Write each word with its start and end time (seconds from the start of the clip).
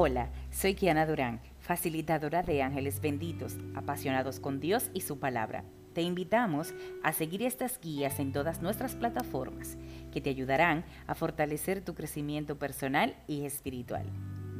Hola, 0.00 0.30
soy 0.52 0.76
Kiana 0.76 1.06
Durán, 1.06 1.40
facilitadora 1.58 2.44
de 2.44 2.62
Ángeles 2.62 3.00
Benditos, 3.00 3.56
apasionados 3.74 4.38
con 4.38 4.60
Dios 4.60 4.92
y 4.94 5.00
su 5.00 5.18
palabra. 5.18 5.64
Te 5.92 6.02
invitamos 6.02 6.72
a 7.02 7.12
seguir 7.12 7.42
estas 7.42 7.80
guías 7.80 8.20
en 8.20 8.30
todas 8.30 8.62
nuestras 8.62 8.94
plataformas 8.94 9.76
que 10.12 10.20
te 10.20 10.30
ayudarán 10.30 10.84
a 11.08 11.16
fortalecer 11.16 11.84
tu 11.84 11.96
crecimiento 11.96 12.60
personal 12.60 13.16
y 13.26 13.44
espiritual. 13.44 14.06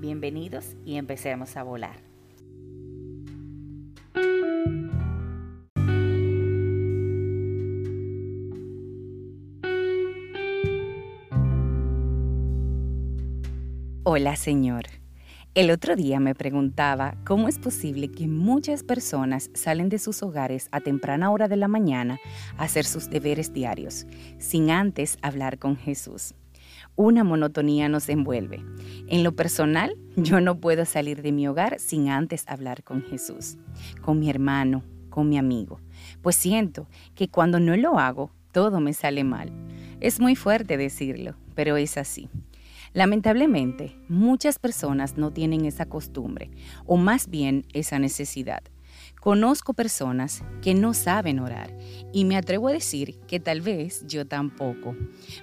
Bienvenidos 0.01 0.75
y 0.85 0.97
empecemos 0.97 1.57
a 1.57 1.63
volar. 1.63 2.01
Hola 14.03 14.35
Señor. 14.35 14.98
El 15.59 15.73
otro 15.73 15.97
día 15.97 16.21
me 16.21 16.37
preguntaba 16.37 17.17
cómo 17.25 17.49
es 17.49 17.59
posible 17.59 18.13
que 18.13 18.29
muchas 18.29 18.85
personas 18.85 19.51
salen 19.55 19.89
de 19.89 19.99
sus 19.99 20.23
hogares 20.23 20.69
a 20.71 20.79
temprana 20.79 21.33
hora 21.33 21.49
de 21.49 21.57
la 21.57 21.67
mañana 21.67 22.21
a 22.59 22.63
hacer 22.63 22.85
sus 22.85 23.11
deberes 23.11 23.53
diarios, 23.53 24.07
sin 24.39 24.71
antes 24.71 25.19
hablar 25.21 25.59
con 25.59 25.77
Jesús. 25.77 26.33
Una 26.95 27.25
monotonía 27.25 27.89
nos 27.89 28.09
envuelve. 28.09 28.65
En 29.09 29.25
lo 29.25 29.33
personal, 29.35 29.97
yo 30.15 30.41
no 30.41 30.61
puedo 30.61 30.85
salir 30.85 31.23
de 31.23 31.33
mi 31.33 31.49
hogar 31.49 31.81
sin 31.81 32.09
antes 32.09 32.45
hablar 32.47 32.85
con 32.85 33.03
Jesús, 33.03 33.59
con 34.01 34.21
mi 34.21 34.31
hermano, 34.31 34.85
con 35.11 35.29
mi 35.29 35.39
amigo, 35.39 35.81
pues 36.23 36.37
siento 36.37 36.87
que 37.17 37.27
cuando 37.27 37.59
no 37.59 37.77
lo 37.77 37.99
hago, 37.99 38.31
todo 38.53 38.79
me 38.79 38.93
sale 38.93 39.25
mal. 39.25 39.51
Es 39.99 40.21
muy 40.21 40.37
fuerte 40.37 40.77
decirlo, 40.77 41.35
pero 41.57 41.77
es 41.77 41.99
así. 41.99 42.29
Lamentablemente, 42.99 43.97
muchas 44.09 44.59
personas 44.59 45.17
no 45.17 45.31
tienen 45.33 45.65
esa 45.67 45.87
costumbre, 45.87 46.51
o 46.85 46.97
más 46.97 47.29
bien 47.29 47.65
esa 47.73 48.01
necesidad. 48.01 48.61
Conozco 49.21 49.73
personas 49.73 50.43
que 50.63 50.75
no 50.75 50.95
saben 50.95 51.39
orar 51.39 51.79
y 52.13 52.25
me 52.25 52.37
atrevo 52.37 52.67
a 52.67 52.73
decir 52.73 53.21
que 53.29 53.39
tal 53.39 53.61
vez 53.61 54.05
yo 54.09 54.27
tampoco, 54.27 54.97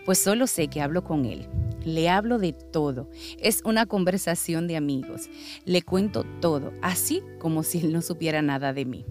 pues 0.04 0.18
solo 0.18 0.48
sé 0.48 0.68
que 0.68 0.82
hablo 0.82 1.06
con 1.06 1.24
él. 1.24 1.48
Le 1.86 2.10
hablo 2.10 2.40
de 2.40 2.52
todo, 2.52 3.10
es 3.40 3.62
una 3.64 3.86
conversación 3.86 4.68
de 4.68 4.76
amigos, 4.76 5.30
le 5.64 5.82
cuento 5.82 6.26
todo, 6.42 6.74
así 6.82 7.24
como 7.40 7.64
si 7.64 7.80
él 7.80 7.94
no 7.94 8.02
supiera 8.02 8.42
nada 8.42 8.74
de 8.74 8.84
mí. 8.84 9.06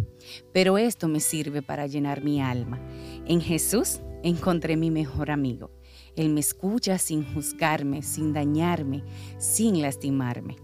Pero 0.52 0.76
esto 0.76 1.08
me 1.08 1.20
sirve 1.20 1.62
para 1.62 1.86
llenar 1.86 2.22
mi 2.22 2.42
alma. 2.42 2.78
En 3.24 3.40
Jesús 3.40 4.02
encontré 4.22 4.76
mi 4.76 4.90
mejor 4.90 5.30
amigo 5.30 5.70
él 6.16 6.30
me 6.30 6.40
escucha 6.40 6.98
sin 6.98 7.24
juzgarme, 7.24 8.02
sin 8.02 8.32
dañarme, 8.32 9.02
sin 9.38 9.82
lastimarme. 9.82 10.56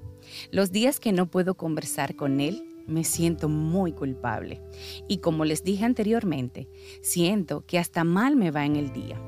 Los 0.51 0.71
días 0.71 1.01
que 1.01 1.13
no 1.13 1.27
puedo 1.27 1.55
conversar 1.55 2.15
con 2.15 2.41
Él, 2.41 2.63
me 2.87 3.05
siento 3.05 3.49
muy 3.49 3.93
culpable. 3.93 4.61
Y 5.09 5.19
como 5.19 5.45
les 5.45 5.65
dije 5.65 5.85
anteriormente, 5.85 6.69
siento 7.03 7.65
que 7.67 7.79
hasta 7.79 8.05
mal 8.05 8.37
me 8.37 8.51
va 8.51 8.65
en 8.65 8.77
el 8.77 8.93
día. 8.93 9.21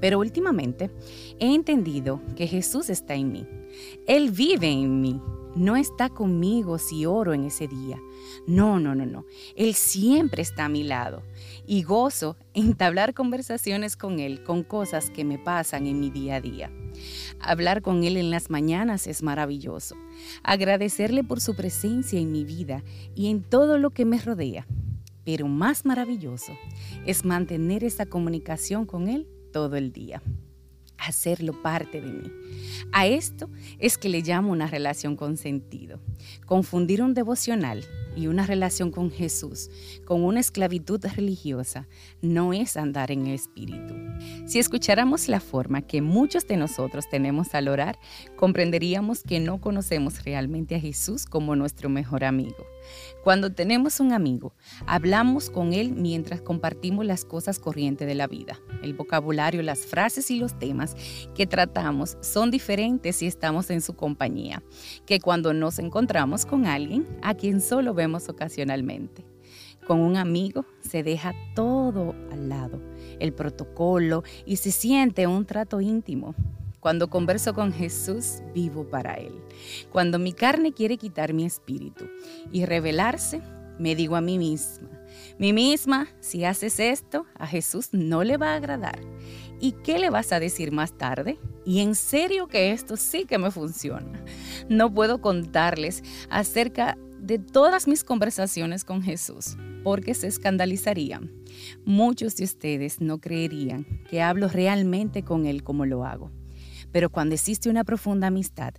Pero 0.00 0.20
últimamente 0.20 0.90
he 1.40 1.54
entendido 1.54 2.22
que 2.36 2.46
Jesús 2.46 2.90
está 2.90 3.14
en 3.14 3.32
mí. 3.32 3.46
Él 4.06 4.30
vive 4.30 4.70
en 4.70 5.00
mí 5.00 5.20
no 5.54 5.76
está 5.76 6.08
conmigo 6.08 6.78
si 6.78 7.06
oro 7.06 7.34
en 7.34 7.44
ese 7.44 7.68
día. 7.68 8.00
No, 8.46 8.78
no, 8.80 8.94
no, 8.94 9.06
no. 9.06 9.24
Él 9.56 9.74
siempre 9.74 10.42
está 10.42 10.66
a 10.66 10.68
mi 10.68 10.84
lado 10.84 11.22
y 11.66 11.82
gozo 11.82 12.36
entablar 12.54 13.14
conversaciones 13.14 13.96
con 13.96 14.20
Él 14.20 14.42
con 14.44 14.62
cosas 14.62 15.10
que 15.10 15.24
me 15.24 15.38
pasan 15.38 15.86
en 15.86 16.00
mi 16.00 16.10
día 16.10 16.36
a 16.36 16.40
día. 16.40 16.70
Hablar 17.40 17.82
con 17.82 18.04
Él 18.04 18.16
en 18.16 18.30
las 18.30 18.50
mañanas 18.50 19.06
es 19.06 19.22
maravilloso. 19.22 19.96
Agradecerle 20.42 21.24
por 21.24 21.40
su 21.40 21.54
presencia 21.54 22.18
en 22.18 22.32
mi 22.32 22.44
vida 22.44 22.82
y 23.14 23.30
en 23.30 23.42
todo 23.42 23.78
lo 23.78 23.90
que 23.90 24.04
me 24.04 24.18
rodea. 24.18 24.66
Pero 25.24 25.46
más 25.46 25.84
maravilloso 25.84 26.52
es 27.04 27.24
mantener 27.24 27.84
esa 27.84 28.06
comunicación 28.06 28.86
con 28.86 29.08
Él 29.08 29.28
todo 29.52 29.76
el 29.76 29.92
día 29.92 30.22
hacerlo 30.98 31.62
parte 31.62 32.00
de 32.00 32.12
mí. 32.12 32.32
A 32.92 33.06
esto 33.06 33.48
es 33.78 33.98
que 33.98 34.08
le 34.08 34.22
llamo 34.22 34.52
una 34.52 34.66
relación 34.66 35.16
con 35.16 35.36
sentido. 35.36 36.00
Confundir 36.46 37.02
un 37.02 37.14
devocional 37.14 37.84
y 38.16 38.26
una 38.26 38.46
relación 38.46 38.90
con 38.90 39.10
Jesús 39.10 39.70
con 40.04 40.24
una 40.24 40.40
esclavitud 40.40 41.00
religiosa 41.16 41.86
no 42.20 42.52
es 42.52 42.76
andar 42.76 43.12
en 43.12 43.26
el 43.26 43.34
espíritu. 43.34 43.94
Si 44.46 44.58
escucháramos 44.58 45.28
la 45.28 45.40
forma 45.40 45.82
que 45.82 46.02
muchos 46.02 46.46
de 46.46 46.56
nosotros 46.56 47.08
tenemos 47.08 47.54
al 47.54 47.68
orar, 47.68 47.98
comprenderíamos 48.36 49.22
que 49.22 49.38
no 49.38 49.60
conocemos 49.60 50.24
realmente 50.24 50.74
a 50.74 50.80
Jesús 50.80 51.26
como 51.26 51.54
nuestro 51.54 51.88
mejor 51.88 52.24
amigo. 52.24 52.66
Cuando 53.24 53.52
tenemos 53.52 54.00
un 54.00 54.12
amigo, 54.12 54.54
hablamos 54.86 55.50
con 55.50 55.72
él 55.72 55.92
mientras 55.92 56.40
compartimos 56.40 57.04
las 57.04 57.24
cosas 57.24 57.58
corrientes 57.58 58.06
de 58.06 58.14
la 58.14 58.26
vida. 58.26 58.58
El 58.82 58.94
vocabulario, 58.94 59.62
las 59.62 59.80
frases 59.80 60.30
y 60.30 60.38
los 60.38 60.58
temas 60.58 60.96
que 61.34 61.46
tratamos 61.46 62.16
son 62.20 62.50
diferentes 62.50 63.16
si 63.16 63.26
estamos 63.26 63.70
en 63.70 63.80
su 63.80 63.94
compañía, 63.94 64.62
que 65.06 65.20
cuando 65.20 65.52
nos 65.52 65.78
encontramos 65.78 66.46
con 66.46 66.66
alguien 66.66 67.06
a 67.22 67.34
quien 67.34 67.60
solo 67.60 67.94
vemos 67.94 68.28
ocasionalmente. 68.28 69.24
Con 69.86 70.00
un 70.00 70.16
amigo 70.16 70.66
se 70.80 71.02
deja 71.02 71.32
todo 71.54 72.14
al 72.30 72.48
lado, 72.50 72.80
el 73.20 73.32
protocolo, 73.32 74.22
y 74.44 74.56
se 74.56 74.70
siente 74.70 75.26
un 75.26 75.46
trato 75.46 75.80
íntimo. 75.80 76.34
Cuando 76.80 77.08
converso 77.08 77.54
con 77.54 77.72
Jesús, 77.72 78.42
vivo 78.54 78.88
para 78.88 79.14
Él. 79.14 79.34
Cuando 79.90 80.18
mi 80.18 80.32
carne 80.32 80.72
quiere 80.72 80.96
quitar 80.96 81.32
mi 81.32 81.44
espíritu 81.44 82.06
y 82.52 82.64
revelarse, 82.64 83.42
me 83.78 83.94
digo 83.94 84.16
a 84.16 84.20
mí 84.20 84.38
misma, 84.38 84.88
mi 85.38 85.52
misma, 85.52 86.08
si 86.20 86.44
haces 86.44 86.80
esto, 86.80 87.26
a 87.34 87.46
Jesús 87.46 87.90
no 87.92 88.24
le 88.24 88.36
va 88.36 88.52
a 88.52 88.56
agradar. 88.56 88.98
¿Y 89.60 89.72
qué 89.72 89.98
le 89.98 90.10
vas 90.10 90.32
a 90.32 90.40
decir 90.40 90.72
más 90.72 90.92
tarde? 90.92 91.38
Y 91.64 91.80
en 91.80 91.94
serio 91.94 92.48
que 92.48 92.72
esto 92.72 92.96
sí 92.96 93.24
que 93.24 93.38
me 93.38 93.50
funciona. 93.50 94.24
No 94.68 94.92
puedo 94.92 95.20
contarles 95.20 96.02
acerca 96.30 96.96
de 97.20 97.38
todas 97.38 97.88
mis 97.88 98.04
conversaciones 98.04 98.84
con 98.84 99.02
Jesús, 99.02 99.56
porque 99.82 100.14
se 100.14 100.28
escandalizarían. 100.28 101.30
Muchos 101.84 102.36
de 102.36 102.44
ustedes 102.44 103.00
no 103.00 103.18
creerían 103.20 103.86
que 104.08 104.22
hablo 104.22 104.48
realmente 104.48 105.24
con 105.24 105.46
Él 105.46 105.62
como 105.62 105.84
lo 105.86 106.04
hago. 106.04 106.30
Pero 106.92 107.10
cuando 107.10 107.34
existe 107.34 107.68
una 107.68 107.84
profunda 107.84 108.28
amistad 108.28 108.74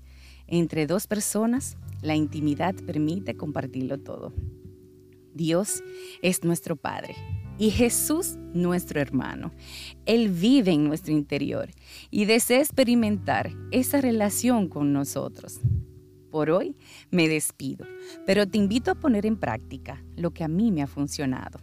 entre 0.47 0.87
dos 0.87 1.07
personas, 1.07 1.77
la 2.01 2.15
intimidad 2.15 2.75
permite 2.85 3.35
compartirlo 3.35 3.99
todo. 3.99 4.33
Dios 5.33 5.83
es 6.21 6.43
nuestro 6.43 6.75
Padre 6.75 7.15
y 7.57 7.69
Jesús 7.71 8.37
nuestro 8.53 8.99
hermano. 8.99 9.51
Él 10.05 10.29
vive 10.29 10.71
en 10.71 10.85
nuestro 10.85 11.13
interior 11.13 11.69
y 12.09 12.25
desea 12.25 12.59
experimentar 12.59 13.51
esa 13.71 14.01
relación 14.01 14.69
con 14.69 14.91
nosotros. 14.91 15.59
Por 16.31 16.51
hoy 16.51 16.75
me 17.11 17.27
despido, 17.27 17.85
pero 18.25 18.47
te 18.47 18.57
invito 18.57 18.91
a 18.91 18.95
poner 18.95 19.25
en 19.25 19.37
práctica 19.37 20.03
lo 20.15 20.31
que 20.31 20.43
a 20.43 20.47
mí 20.47 20.71
me 20.71 20.81
ha 20.81 20.87
funcionado. 20.87 21.59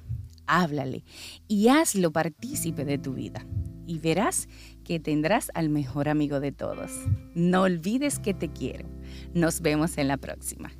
Háblale 0.47 1.05
y 1.49 1.69
hazlo 1.69 2.13
partícipe 2.13 2.85
de 2.85 2.99
tu 2.99 3.15
vida 3.15 3.47
y 3.87 3.99
verás 3.99 4.49
que 4.87 5.01
tendrás 5.01 5.51
al 5.55 5.69
mejor 5.69 6.09
amigo 6.09 6.39
de 6.39 6.53
todos. 6.53 6.93
No 7.35 7.63
olvides 7.63 8.21
que 8.21 8.35
te 8.35 8.49
quiero. 8.49 8.89
Nos 9.35 9.61
vemos 9.61 9.99
en 9.99 10.07
la 10.07 10.17
próxima. 10.17 10.71